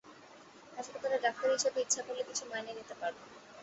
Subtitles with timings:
[0.77, 3.17] হাসপাতালের ডাক্তার হিসাবে ইচ্ছা করলে কিছু মাইনে নিতে পারব।